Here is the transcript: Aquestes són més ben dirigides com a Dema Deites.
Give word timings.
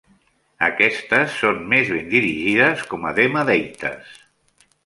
Aquestes 0.67 1.35
són 1.41 1.59
més 1.75 1.93
ben 1.97 2.09
dirigides 2.15 2.83
com 2.95 3.09
a 3.11 3.15
Dema 3.23 3.47
Deites. 3.51 4.21